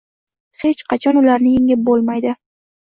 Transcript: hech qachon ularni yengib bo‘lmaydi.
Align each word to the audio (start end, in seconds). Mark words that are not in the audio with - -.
hech 0.63 0.81
qachon 0.95 1.21
ularni 1.21 1.55
yengib 1.59 1.87
bo‘lmaydi. 1.93 2.39